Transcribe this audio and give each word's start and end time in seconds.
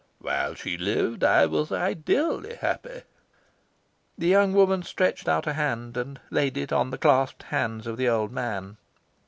"While 0.17 0.55
she 0.55 0.79
lived, 0.79 1.23
I 1.23 1.45
was 1.45 1.71
ideally 1.71 2.55
happy." 2.55 3.03
The 4.17 4.27
young 4.27 4.51
woman 4.51 4.81
stretched 4.81 5.29
out 5.29 5.45
a 5.45 5.53
hand, 5.53 5.95
and 5.95 6.19
laid 6.31 6.57
it 6.57 6.73
on 6.73 6.89
the 6.89 6.97
clasped 6.97 7.43
hands 7.43 7.85
of 7.85 7.97
the 7.97 8.09
old 8.09 8.31
man. 8.31 8.77